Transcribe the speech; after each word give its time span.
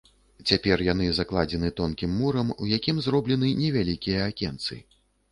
Цяпер 0.51 0.81
яны 0.85 1.09
закладзены 1.17 1.69
тонкім 1.79 2.15
мурам, 2.21 2.49
у 2.63 2.69
якім 2.77 3.01
зроблены 3.07 3.51
невялікія 3.59 4.23
акенцы. 4.31 4.79